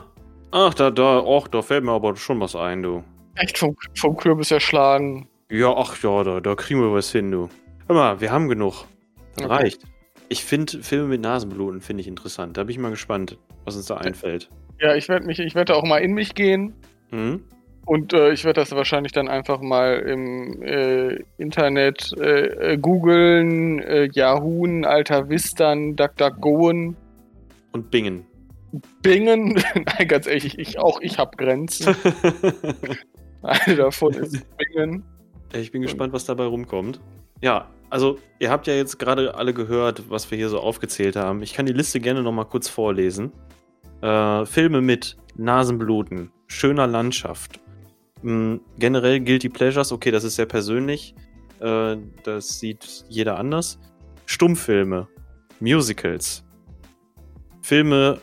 [0.50, 3.04] ach, da, da, ach, da fällt mir aber schon was ein, du.
[3.36, 5.28] Echt vom, vom Kürbis erschlagen.
[5.50, 7.48] Ja, ach ja, da, da kriegen wir was hin, du.
[7.86, 8.84] Hör mal, wir haben genug.
[9.38, 9.46] Okay.
[9.46, 9.82] reicht.
[10.28, 12.56] Ich finde Filme mit Nasenbluten finde ich interessant.
[12.56, 14.50] Da bin ich mal gespannt, was uns da einfällt.
[14.80, 16.74] Ja, ich werde mich, ich werde auch mal in mich gehen.
[17.10, 17.42] Hm?
[17.86, 23.78] Und äh, ich werde das wahrscheinlich dann einfach mal im äh, Internet äh, äh, googeln,
[23.78, 26.96] äh, Yahoo, Alta Vistan, DuckDuckGoen,
[27.72, 28.26] Und Bingen.
[29.02, 29.54] Bingen.
[29.74, 31.94] Nein, ganz ehrlich, ich, ich auch, ich habe Grenzen.
[33.42, 35.04] Eine davon ist Bingen.
[35.54, 37.00] ich bin gespannt, was dabei rumkommt.
[37.40, 41.42] Ja, also ihr habt ja jetzt gerade alle gehört, was wir hier so aufgezählt haben.
[41.42, 43.32] Ich kann die Liste gerne noch mal kurz vorlesen.
[44.02, 47.60] Äh, Filme mit Nasenbluten, schöner Landschaft.
[48.22, 51.14] Hm, generell Guilty Pleasures, okay, das ist sehr persönlich.
[51.60, 53.78] Äh, das sieht jeder anders.
[54.26, 55.08] Stummfilme,
[55.60, 56.44] Musicals,
[57.62, 58.20] Filme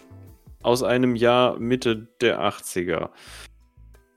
[0.61, 3.09] aus einem Jahr Mitte der 80er.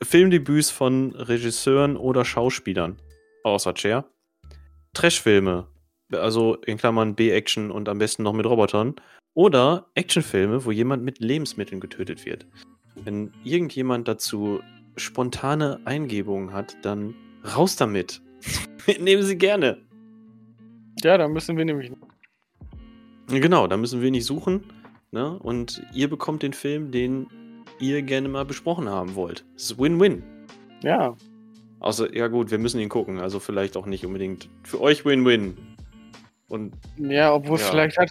[0.03, 2.97] Filmdebüts von Regisseuren oder Schauspielern,
[3.43, 4.05] außer Cher.
[4.97, 5.67] Trashfilme,
[6.11, 8.95] also in Klammern B-Action und am besten noch mit Robotern.
[9.35, 12.47] Oder Actionfilme, wo jemand mit Lebensmitteln getötet wird.
[12.95, 14.61] Wenn irgendjemand dazu
[14.97, 17.15] spontane Eingebungen hat, dann
[17.55, 18.23] raus damit.
[18.99, 19.83] Nehmen Sie gerne.
[21.03, 21.93] Ja, da müssen wir nämlich.
[23.29, 24.65] Genau, da müssen wir nicht suchen.
[25.11, 25.39] Ne?
[25.41, 27.27] Und ihr bekommt den Film, den
[27.81, 29.45] ihr gerne mal besprochen haben wollt.
[29.57, 30.23] Es ist Win-Win.
[30.83, 31.15] Ja,
[31.81, 33.21] Außer, ja gut, wir müssen ihn gucken.
[33.21, 35.57] Also vielleicht auch nicht unbedingt für euch Win-Win.
[36.49, 37.65] Und ja, obwohl Ja.
[37.67, 38.09] vielleicht hat.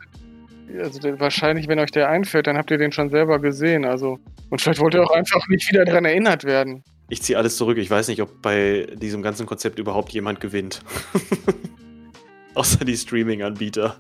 [0.79, 3.85] Also wahrscheinlich, wenn euch der einfällt, dann habt ihr den schon selber gesehen.
[3.85, 4.19] Also.
[4.49, 6.83] Und vielleicht wollt ihr auch einfach nicht wieder dran erinnert werden.
[7.09, 7.77] ich ziehe alles zurück.
[7.77, 10.81] Ich weiß nicht, ob bei diesem ganzen Konzept überhaupt jemand gewinnt.
[12.55, 13.97] Außer die Streaming-Anbieter.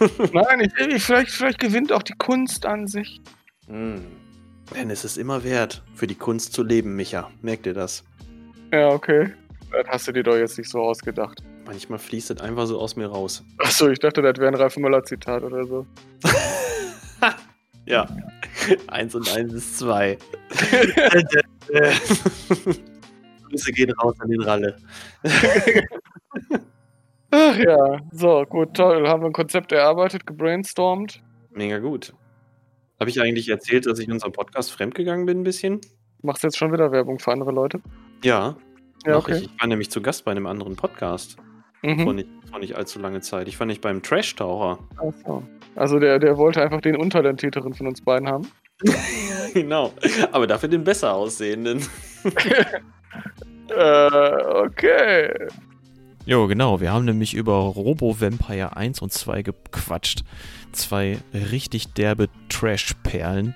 [0.32, 3.20] Nein, ich, ich, vielleicht, vielleicht gewinnt auch die Kunst an sich.
[3.68, 4.04] Hm.
[4.74, 7.30] Denn es ist immer wert, für die Kunst zu leben, Micha.
[7.42, 8.04] Merkt ihr das?
[8.72, 9.32] Ja, okay.
[9.70, 11.42] Das hast du dir doch jetzt nicht so ausgedacht.
[11.66, 13.44] Manchmal fließt es einfach so aus mir raus.
[13.58, 15.86] Achso, ich dachte, das wäre ein Ralf Müller-Zitat oder so.
[17.84, 18.06] Ja.
[18.86, 20.16] eins und eins ist zwei.
[23.48, 24.76] Grüße gehen raus an den Ralle.
[27.30, 29.08] Ach ja, so, gut, toll.
[29.08, 31.22] Haben wir ein Konzept erarbeitet, gebrainstormt.
[31.50, 32.14] Mega gut.
[33.00, 35.80] Habe ich eigentlich erzählt, dass ich in unserem Podcast fremdgegangen bin ein bisschen?
[36.22, 37.80] Machst jetzt schon wieder Werbung für andere Leute?
[38.22, 38.56] Ja,
[39.04, 39.36] Ja, okay.
[39.38, 39.42] ich.
[39.44, 41.36] Ich war nämlich zu Gast bei einem anderen Podcast.
[41.80, 42.14] Vor, Mhm.
[42.14, 43.48] nicht, vor nicht allzu lange Zeit.
[43.48, 44.78] Ich war nicht beim Trash-Taucher.
[44.96, 45.42] Ach so.
[45.74, 48.46] Also der, der wollte einfach den untalentierteren von uns beiden haben.
[49.54, 49.92] genau.
[50.30, 51.82] Aber dafür den besser aussehenden.
[53.68, 55.32] Äh, okay.
[56.26, 56.80] Jo, genau.
[56.80, 60.24] Wir haben nämlich über Robo Vampire 1 und 2 gequatscht.
[60.72, 63.54] Zwei richtig derbe Trash-Perlen.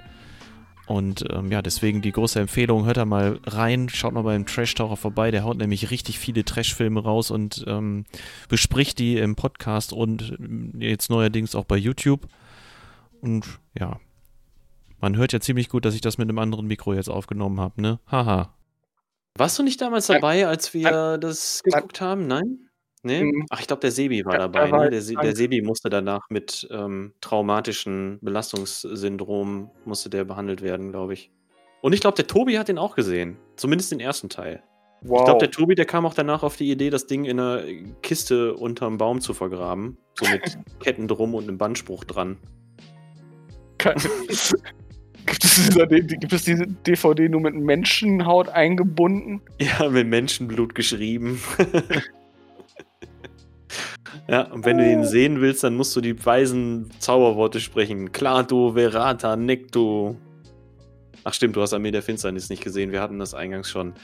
[0.87, 4.96] Und ähm, ja, deswegen die große Empfehlung, hört da mal rein, schaut mal beim Trash-Taucher
[4.96, 8.05] vorbei, der haut nämlich richtig viele Trash-Filme raus und ähm,
[8.49, 12.29] bespricht die im Podcast und ähm, jetzt neuerdings auch bei YouTube.
[13.20, 13.44] Und
[13.77, 13.99] ja,
[15.01, 17.83] man hört ja ziemlich gut, dass ich das mit einem anderen Mikro jetzt aufgenommen habe,
[17.83, 17.99] ne?
[18.11, 18.55] Haha.
[19.37, 22.27] Warst du nicht damals dabei, als wir das geguckt haben?
[22.27, 22.65] Nein?
[23.07, 23.23] Nee?
[23.25, 23.47] Mhm.
[23.51, 24.66] Ach, ich glaube, der Sebi war Ja, dabei.
[24.66, 24.90] da war Ne?
[24.90, 31.14] Der, Se der Sebi musste danach mit ähm, traumatischen Belastungssyndrom musste der behandelt werden, glaube
[31.14, 31.31] ich.
[31.83, 33.37] Und ich glaube, der Tobi hat den auch gesehen.
[33.57, 34.62] Zumindest den ersten Teil.
[35.03, 35.21] Wow.
[35.21, 37.62] Ich glaube, der Tobi, der kam auch danach auf die Idee, das Ding in einer
[38.03, 39.99] Kiste unterm Baum zu vergraben.
[40.19, 42.38] So mit Ketten drum und einem Bandspruch dran.
[43.79, 44.01] Keine-
[45.27, 49.42] gibt, es dieser, gibt es diese DVD nur mit Menschenhaut eingebunden?
[49.61, 51.40] Ja, mit Menschenblut geschrieben.
[54.29, 58.12] ja, und wenn du ihn sehen willst, dann musst du die weisen Zauberworte sprechen.
[58.12, 60.17] Clado, Verata, Necto.
[61.25, 62.93] Ach stimmt, du hast Armee der Finsternis nicht gesehen.
[62.93, 63.95] Wir hatten das eingangs schon.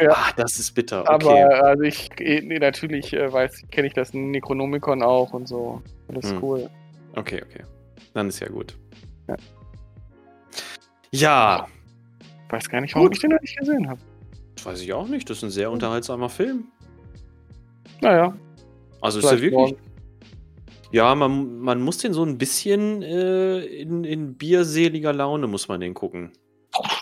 [0.00, 0.12] Ja.
[0.12, 1.06] Ah, das ist bitter.
[1.08, 1.42] Aber Okay.
[1.42, 5.82] also ich eh, nee, natürlich äh, weiß, kenne ich das Necronomicon auch und so.
[6.08, 6.42] Das ist Hm.
[6.42, 6.70] cool.
[7.16, 7.64] Okay, okay.
[8.14, 8.76] Dann ist ja gut.
[9.28, 9.36] Ja.
[11.12, 11.66] Ja,
[12.48, 13.16] Weiß gar nicht, warum Gut.
[13.16, 14.00] ich den noch nicht gesehen habe.
[14.56, 15.28] das weiß ich auch nicht.
[15.30, 16.64] Das ist ein sehr unterhaltsamer Film.
[18.00, 18.34] Naja,
[19.00, 19.52] Also ist er wirklich.
[19.52, 19.76] morgen.
[20.92, 25.80] Ja, man, man muss den so ein bisschen äh, in, in bierseliger Laune muss man
[25.80, 26.32] den gucken.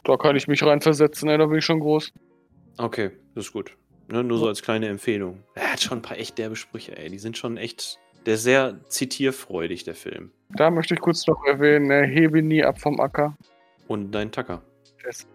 [0.04, 2.12] Da kann ich mich reinversetzen, ey, da bin ich schon groß.
[2.76, 3.76] Okay, das ist gut.
[4.10, 5.42] Ne, nur so als kleine Empfehlung.
[5.54, 7.10] Er hat schon ein paar echt derbe Sprüche, ey.
[7.10, 7.98] Die sind schon echt.
[8.24, 10.32] Der ist sehr zitierfreudig, der Film.
[10.50, 13.36] Da möchte ich kurz noch erwähnen, äh, hebe nie ab vom Acker.
[13.86, 14.62] Und dein Tacker.
[15.04, 15.26] Yes.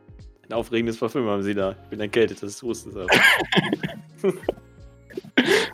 [0.48, 1.76] Ein aufregendes Parfüm haben sie da.
[1.84, 3.08] Ich bin erkältet, das ist es aber.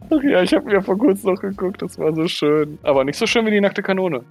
[0.09, 2.77] Okay, ja, ich habe mir vor kurzem noch geguckt, das war so schön.
[2.83, 4.23] Aber nicht so schön wie die nackte Kanone.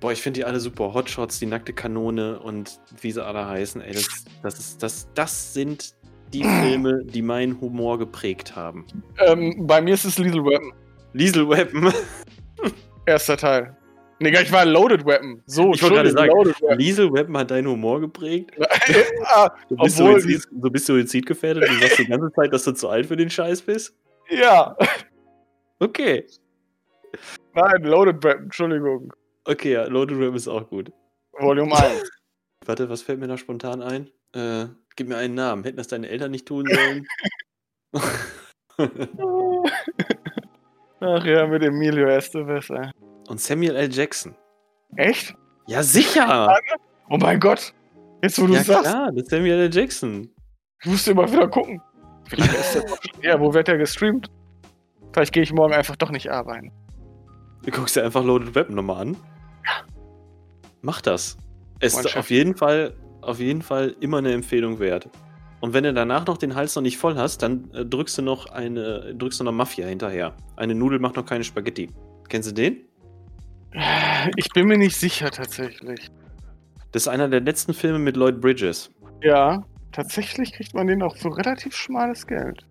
[0.00, 0.94] Boah, ich finde die alle super.
[0.94, 5.54] Hotshots, die nackte Kanone und wie sie alle heißen, ey, das, das, ist, das, das
[5.54, 5.94] sind
[6.32, 8.84] die Filme, die meinen Humor geprägt haben.
[9.26, 10.72] Ähm, bei mir ist es Lethal Weapon.
[11.14, 11.92] Liesel Weapon.
[13.06, 13.76] Erster Teil.
[14.20, 15.42] Nee, nicht, war Loaded Weapon.
[15.46, 16.78] So, Ich wollte gerade sagen, Weapon.
[16.78, 18.50] Liesel Weapon hat deinen Humor geprägt.
[19.24, 22.64] ah, Du bist, Obwohl- Suizid, du bist suizidgefährdet und du sagst die ganze Zeit, dass
[22.64, 23.94] du zu alt für den Scheiß bist.
[24.30, 24.76] Ja.
[25.80, 26.26] Okay.
[27.54, 29.12] Nein, Loaded Weapon, Entschuldigung.
[29.44, 30.92] Okay, ja, Loaded Weapon ist auch gut.
[31.32, 32.10] Volume 1.
[32.66, 34.10] Warte, was fällt mir da spontan ein?
[34.34, 35.64] Äh, gib mir einen Namen.
[35.64, 37.06] Hätten das deine Eltern nicht tun sollen?
[41.00, 42.90] Ach ja, mit Emilio Estevez, ey.
[43.28, 43.90] und Samuel L.
[43.92, 44.34] Jackson.
[44.96, 45.34] Echt?
[45.66, 46.58] Ja, sicher!
[47.08, 47.72] Oh mein Gott.
[48.22, 49.70] Jetzt, wo du Ja, sagst, ist Samuel L.
[49.72, 50.28] Jackson.
[50.82, 51.80] ich musste immer wieder gucken.
[52.28, 54.30] Vielleicht ist noch- ja, wo wird der gestreamt?
[55.12, 56.70] Vielleicht gehe ich morgen einfach doch nicht arbeiten.
[57.64, 59.16] Du guckst dir einfach Loaded Weapon nochmal an.
[60.82, 61.36] Mach das.
[61.80, 65.08] Es ist auf jeden Fall, auf jeden Fall immer eine Empfehlung wert.
[65.60, 68.22] Und wenn du danach noch den Hals noch nicht voll hast, dann äh, drückst du
[68.22, 70.34] noch eine, drückst du noch Mafia hinterher.
[70.56, 71.90] Eine Nudel macht noch keine Spaghetti.
[72.28, 72.84] Kennst du den?
[74.36, 76.08] Ich bin mir nicht sicher tatsächlich.
[76.92, 78.90] Das ist einer der letzten Filme mit Lloyd Bridges.
[79.22, 82.64] Ja, tatsächlich kriegt man den auch für relativ schmales Geld.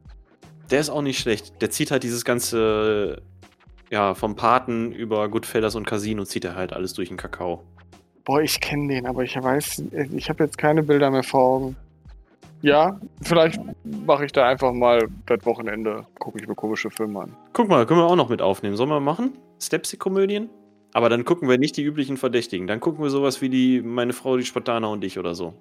[0.72, 1.62] Der ist auch nicht schlecht.
[1.62, 3.22] Der zieht halt dieses ganze,
[3.90, 7.64] ja, vom Paten über Goodfellas und Casino zieht er halt alles durch den Kakao.
[8.26, 11.76] Boah, ich kenne den, aber ich weiß, ich habe jetzt keine Bilder mehr vor Augen.
[12.62, 17.36] Ja, vielleicht mache ich da einfach mal das Wochenende, gucke ich mir komische Filme an.
[17.54, 18.76] Guck mal, können wir auch noch mit aufnehmen.
[18.76, 19.38] Sollen wir machen?
[19.62, 20.50] Stepsy-Komödien?
[20.94, 22.66] Aber dann gucken wir nicht die üblichen Verdächtigen.
[22.66, 25.54] Dann gucken wir sowas wie die Meine Frau, die Spartaner und ich oder so.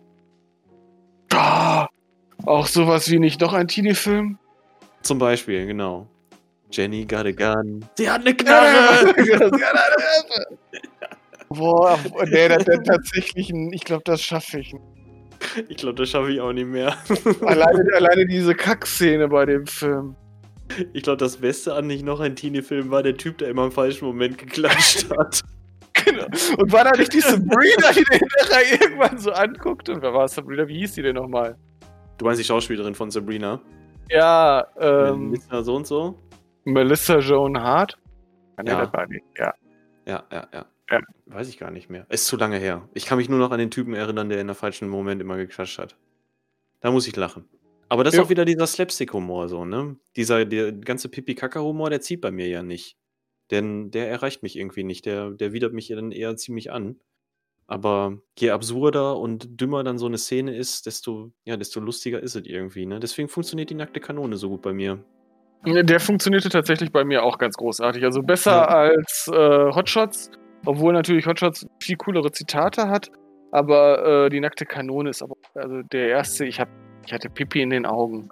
[1.37, 1.87] Ah,
[2.45, 4.39] auch sowas wie nicht doch ein Teenie-Film?
[5.03, 6.07] Zum Beispiel, genau.
[6.71, 7.85] Jenny got a gun.
[7.97, 9.15] Sie hat eine Knarre!
[11.49, 14.75] Boah, nee, das, das tatsächlich, ein- ich glaube, das schaffe ich.
[15.69, 16.97] ich glaube, das schaffe ich auch nicht mehr.
[17.43, 20.17] Alleine, alleine diese Kackszene bei dem Film.
[20.93, 23.71] Ich glaube, das Beste an nicht noch ein Teenie-Film war der Typ, der immer im
[23.73, 25.43] falschen Moment geklatscht hat.
[26.05, 26.27] Genau.
[26.59, 29.89] Und war da nicht die Sabrina, die den nachher irgendwann so anguckt?
[29.89, 30.67] Und wer war Sabrina?
[30.69, 31.57] Wie hieß die denn nochmal?
[32.19, 33.61] Du meinst die Schauspielerin von Sabrina?
[34.11, 36.19] Ja, ähm, Melissa so und so?
[36.65, 37.99] Melissa Joan Hart.
[38.63, 38.91] nee, Ja.
[39.37, 39.55] Ja.
[40.07, 41.01] Ja, ja, ja, Ja.
[41.27, 42.07] Weiß ich gar nicht mehr.
[42.09, 42.89] Ist zu lange her.
[42.95, 45.37] Ich kann mich nur noch an den Typen erinnern, der in der falschen Moment immer
[45.37, 45.97] geklatscht hat.
[46.81, 47.49] Da muss ich lachen.
[47.89, 48.25] Aber das ist Ja.
[48.25, 49.97] auch wieder dieser Slapstick-Humor, so, ne?
[50.17, 52.97] Dieser, der ganze Pipi-Kaka-Humor, der zieht bei mir ja nicht.
[53.51, 55.07] Denn der erreicht mich irgendwie nicht.
[55.07, 57.01] Der, der widert mich dann eher ziemlich an.
[57.69, 62.37] Aber je absurder und dümmer dann so eine Szene ist, desto, ja, desto lustiger ist
[62.37, 63.01] es irgendwie, ne?
[63.01, 65.03] Deswegen funktioniert die nackte Kanone so gut bei mir.
[65.65, 68.05] Der funktionierte tatsächlich bei mir auch ganz großartig.
[68.05, 68.65] Also besser Ja.
[68.67, 70.31] als äh, Hotshots,
[70.65, 73.11] obwohl natürlich Hotshots viel coolere Zitate hat.
[73.51, 76.69] Aber äh, die nackte Kanone ist aber, also der erste, ich, hab,
[77.05, 78.29] ich hatte Pipi in den Augen.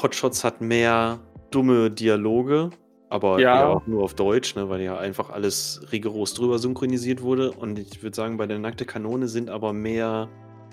[0.00, 1.18] Hotshots hat mehr
[1.50, 2.70] dumme Dialoge,
[3.14, 3.60] aber Ja.
[3.60, 3.68] ja.
[3.68, 7.52] auch nur auf Deutsch, ne, weil ja einfach alles rigoros drüber synchronisiert wurde.
[7.52, 10.28] Und ich würde sagen, bei der nackte Kanone sind aber mehr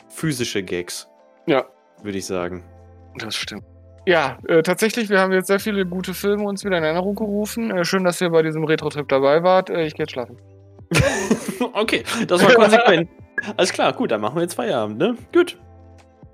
[0.10, 1.08] physische Gags,
[1.45, 1.65] Ja,
[2.04, 2.63] würde ich sagen.
[3.17, 3.63] das stimmt.
[4.08, 7.69] Ja, äh, tatsächlich, wir haben jetzt sehr viele gute Filme uns wieder in Erinnerung gerufen.
[7.69, 9.69] Äh, schön, dass ihr bei diesem Retro-Trip dabei wart.
[9.69, 10.38] Äh, ich gehe jetzt schlafen.
[11.73, 13.10] okay, das war konsequent.
[13.58, 15.15] Alles klar, gut, dann machen wir jetzt Feierabend, ne?
[15.34, 15.58] Gut.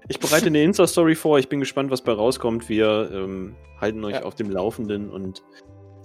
[0.07, 1.37] Ich bereite eine Insta-Story vor.
[1.39, 2.69] Ich bin gespannt, was bei rauskommt.
[2.69, 4.23] Wir ähm, halten euch Ja.
[4.23, 5.43] auf dem Laufenden und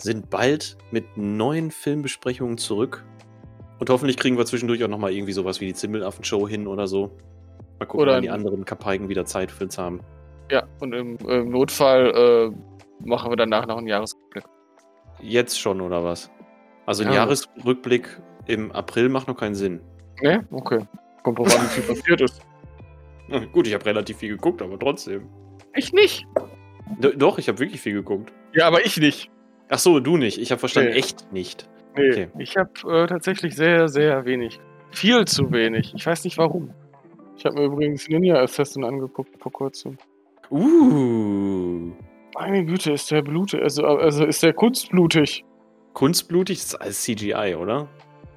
[0.03, 3.05] sind bald mit neuen Filmbesprechungen zurück.
[3.79, 7.11] Und hoffentlich kriegen wir zwischendurch auch nochmal irgendwie sowas wie die Zimmelaffen-Show hin oder so.
[7.79, 10.01] Mal gucken, Oder wann die anderen Kapaiken wieder Zeit für uns haben.
[10.51, 14.45] Ja, und im, im Notfall äh, machen wir danach noch einen Jahresrückblick.
[15.21, 16.31] Jetzt schon, oder was?
[16.87, 17.17] Also ein Ja.
[17.17, 19.81] Jahresrückblick im April macht noch keinen Sinn.
[20.21, 20.47] Ne?
[20.51, 20.81] Okay.
[21.23, 22.43] Kommt drauf an, wie viel passiert ist.
[23.53, 25.29] Gut, ich habe relativ viel geguckt, aber trotzdem.
[25.75, 26.27] Ich nicht.
[26.99, 28.33] D doch, ich habe wirklich viel geguckt.
[28.53, 29.31] Ja, aber ich nicht.
[29.75, 30.37] Ach so, du nicht.
[30.39, 30.99] Ich habe verstanden, Nee.
[30.99, 31.67] echt nicht.
[31.97, 32.29] Nee, Okay.
[32.39, 34.61] ich habe äh, tatsächlich sehr, sehr wenig.
[34.91, 35.95] Viel zu wenig.
[35.97, 36.71] Ich weiß nicht warum.
[37.37, 39.97] Ich habe mir übrigens Ninja Assassin angeguckt vor kurzem.
[40.51, 41.91] Uh.
[42.35, 43.63] Meine Güte, ist der blutig.
[43.63, 45.45] Also, also ist der kunstblutig.
[45.95, 47.89] Kunstblutig das ist alles CGI, oder?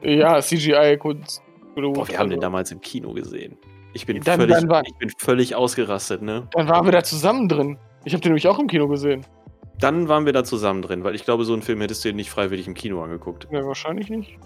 [0.02, 1.42] Ja, CGI-Kunst.
[1.76, 3.58] Boah, wir haben den damals im Kino gesehen.
[3.94, 6.48] Ich bin, Dann- völlig, dann war- ich bin völlig ausgerastet, ne?
[6.52, 7.78] Dann waren wir da zusammen drin.
[8.06, 9.26] Ich habe den nämlich auch im Kino gesehen.
[9.80, 12.16] Dann waren wir da zusammen drin, weil ich glaube, so einen Film hättest du dir
[12.16, 13.48] nicht freiwillig im Kino angeguckt.
[13.52, 14.38] Ja, wahrscheinlich nicht.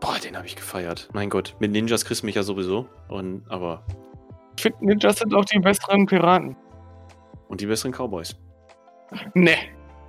[0.00, 1.08] Boah, den habe ich gefeiert.
[1.12, 2.86] Mein Gott, mit Ninjas kriegst du mich ja sowieso.
[3.08, 3.84] Und, aber.
[4.56, 6.56] Ich finde, Ninjas sind auch die besseren Piraten.
[7.48, 8.36] Und die besseren Cowboys.
[9.34, 9.56] Nee.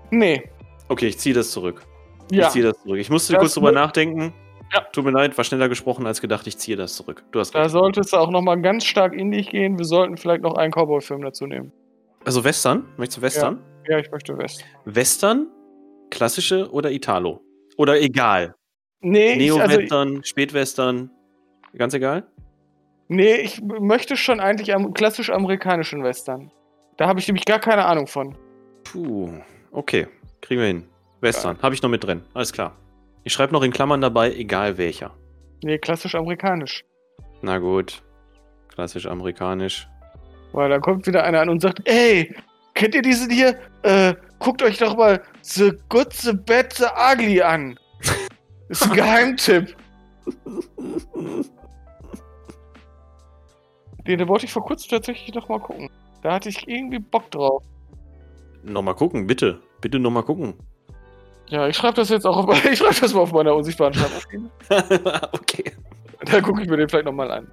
[0.10, 0.50] Nee.
[0.88, 1.84] Okay, ich ziehe das zurück.
[2.32, 2.48] Ja.
[2.48, 2.98] Ich ziehe das zurück.
[2.98, 4.34] Ich musste Das kurz drüber nachdenken.
[4.74, 4.82] Ja.
[4.92, 6.48] Tut mir leid, war schneller gesprochen als gedacht.
[6.48, 7.24] Ich ziehe das zurück.
[7.32, 7.72] Du hast Da recht.
[7.72, 9.78] solltest du auch nochmal ganz stark in dich gehen.
[9.78, 11.72] Wir sollten vielleicht noch einen Cowboy-Film dazu nehmen.
[12.26, 12.86] Also Western?
[12.98, 13.56] Möchtest du Western?
[13.58, 14.64] Ja, ich möchte West.
[14.86, 15.48] Western,
[16.10, 17.42] klassische oder Italo?
[17.78, 18.56] Oder egal.
[19.02, 21.12] Nee, ich, also, Neo-Western, Spätwestern,
[21.76, 22.26] ganz egal?
[23.08, 26.52] nee, ich möchte schon eigentlich am klassisch amerikanischen Western.
[26.98, 28.36] Da habe ich nämlich gar keine Ahnung von.
[28.84, 29.30] Puh,
[29.72, 30.08] okay,
[30.42, 30.84] kriegen wir hin.
[31.22, 32.76] Western, habe ich noch mit drin, alles klar.
[33.24, 35.14] Ich schreibe noch in Klammern dabei, egal welcher.
[35.64, 36.84] Nee, klassisch amerikanisch.
[37.42, 38.04] Na gut,
[38.68, 39.88] klassisch amerikanisch.
[40.52, 42.36] Weil da kommt wieder einer an und sagt, ey,
[42.74, 43.60] kennt ihr diesen hier?
[43.84, 47.80] Äh, guckt euch doch mal The Good, The Bad, The Ugly an.
[48.70, 49.76] Ist ein Geheimtipp.
[54.08, 55.90] Den, wollte ich vor kurzem tatsächlich noch mal gucken.
[56.22, 57.64] Da hatte ich irgendwie Bock drauf.
[58.64, 59.60] Nochmal gucken, bitte.
[59.82, 60.56] Bitte nochmal gucken.
[61.48, 64.50] Ja, ich schreibe das jetzt auch auf, ich schreibe das mal auf meiner unsichtbaren Schreibmaschine.
[65.34, 65.72] okay.
[66.26, 67.52] Da gucke ich mir den vielleicht nochmal an.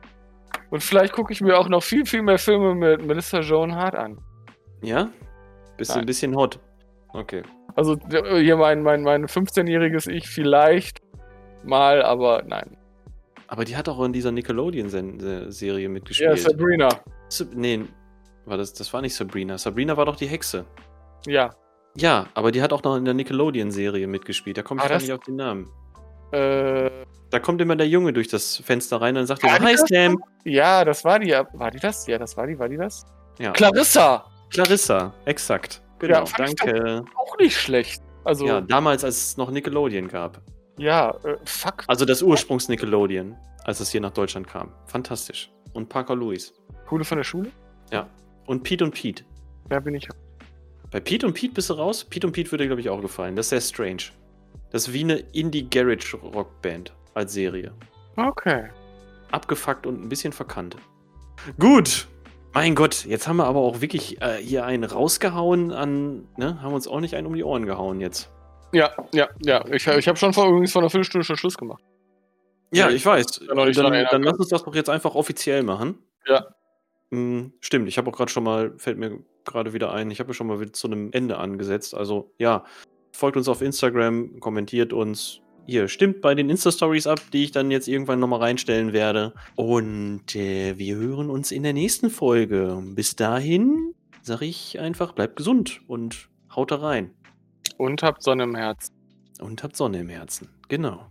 [0.70, 3.96] Und vielleicht gucke ich mir auch noch viel, viel mehr Filme mit Melissa Joan Hart
[3.96, 4.18] an.
[4.82, 5.08] Ja?
[5.76, 6.58] Bist du ein bisschen hot?
[7.12, 7.42] Okay.
[7.76, 11.00] Also hier mein, mein, mein 15-jähriges Ich vielleicht
[11.64, 12.76] mal, aber nein.
[13.48, 16.30] Aber die hat auch in dieser Nickelodeon-Serie mitgespielt.
[16.30, 16.88] Ja, Sabrina.
[17.28, 17.80] Sab- nee,
[18.46, 19.58] war das, das war nicht Sabrina.
[19.58, 20.64] Sabrina war doch die Hexe.
[21.26, 21.50] Ja.
[21.96, 24.56] Ja, aber die hat auch noch in der Nickelodeon-Serie mitgespielt.
[24.56, 25.68] Da komme ich Ah, gar das- nicht auf den Namen.
[26.32, 26.90] Äh,
[27.30, 30.22] Da kommt immer der Junge durch das Fenster rein und sagt immer, Hi Sam.
[30.44, 31.30] ja, das war die.
[31.32, 32.06] War die das?
[32.06, 32.56] Ja, das war die.
[32.58, 33.04] War die das?
[33.40, 33.50] Ja.
[33.52, 34.29] Clarissa.
[34.50, 35.82] Clarissa, exakt.
[35.98, 37.04] Genau, Ja, danke.
[37.16, 38.02] Auch nicht schlecht.
[38.24, 40.40] Also, Ja, ja, damals, als es noch Nickelodeon gab.
[41.24, 41.84] äh, fuck.
[41.86, 44.72] Also das Ursprungs-Nickelodeon, als es hier nach Deutschland kam.
[44.86, 45.50] Fantastisch.
[45.74, 46.52] Und Parker Lewis.
[46.88, 47.50] Coole von der Schule?
[48.46, 49.22] Und Pete und Pete.
[49.68, 50.08] Da bin ich.
[50.90, 52.02] Bei Pete und Pete bist du raus?
[52.04, 53.36] Pete und Pete würde, glaube ich, auch gefallen.
[53.36, 54.02] Das ist sehr strange.
[54.72, 57.72] Das ist wie eine Indie-Garage-Rock-Band als Serie.
[58.16, 58.68] Okay.
[59.30, 60.76] Abgefuckt und ein bisschen verkannt.
[61.58, 62.08] Gut.
[62.52, 66.60] Mein Gott, jetzt haben wir aber auch wirklich äh, hier einen rausgehauen an, ne?
[66.60, 68.30] Haben uns auch nicht einen um die Ohren gehauen jetzt.
[68.72, 69.64] Ja, ja, ja.
[69.68, 71.82] Ich, ich habe schon vor, übrigens vor einer Viertelstunde schon Schluss gemacht.
[72.72, 73.40] Ja, ich weiß.
[73.48, 75.98] dann dann lass uns das doch jetzt einfach offiziell machen.
[76.26, 76.46] Ja.
[77.10, 80.32] Hm, stimmt, ich habe auch gerade schon mal, fällt mir gerade wieder ein, ich habe
[80.34, 81.94] schon mal wieder zu einem Ende angesetzt.
[81.94, 82.64] Also ja,
[83.12, 85.40] folgt uns auf Instagram, kommentiert uns.
[85.66, 89.34] Hier, stimmt bei den Insta-Stories ab, die ich dann jetzt irgendwann nochmal reinstellen werde.
[89.54, 92.82] Und äh, wir hören uns in der nächsten Folge.
[92.94, 97.10] Bis dahin sage ich einfach, bleibt gesund und haut da rein.
[97.76, 98.92] Und habt Sonne im Herz.
[99.40, 100.48] Und habt Sonne im Herzen.
[100.68, 101.06] Genau.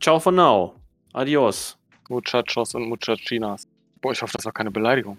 [0.00, 0.74] Ciao for now.
[1.12, 1.76] Adios.
[2.08, 3.66] Muchachos und Muchachinas.
[4.00, 5.18] Boah, ich hoffe, das war keine Beleidigung.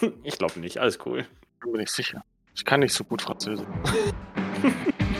[0.22, 1.24] Ich glaube nicht, alles cool.
[1.60, 2.22] Bin mir nicht sicher.
[2.54, 3.66] Ich kann nicht so gut Französisch.